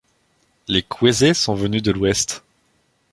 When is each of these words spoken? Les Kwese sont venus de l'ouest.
Les 0.67 0.81
Kwese 0.81 1.33
sont 1.35 1.53
venus 1.53 1.83
de 1.83 1.91
l'ouest. 1.91 2.43